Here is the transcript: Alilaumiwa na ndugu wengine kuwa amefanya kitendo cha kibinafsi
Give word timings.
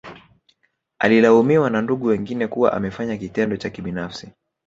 Alilaumiwa 0.99 1.69
na 1.69 1.81
ndugu 1.81 2.05
wengine 2.07 2.47
kuwa 2.47 2.73
amefanya 2.73 3.17
kitendo 3.17 3.57
cha 3.57 3.69
kibinafsi 3.69 4.29